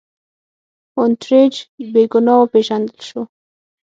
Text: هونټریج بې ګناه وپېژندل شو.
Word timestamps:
هونټریج 0.95 1.53
بې 1.91 2.03
ګناه 2.11 2.35
وپېژندل 2.39 2.99
شو. 3.07 3.21